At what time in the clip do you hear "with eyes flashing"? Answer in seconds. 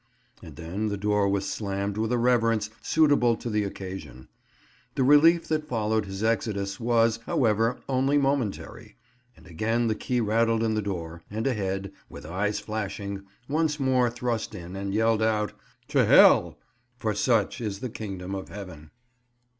12.09-13.17